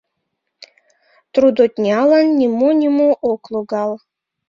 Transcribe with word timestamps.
Трудоднялан 1.33 2.25
нимо-нимо 2.39 3.09
ок 3.31 3.41
логал. 3.53 3.91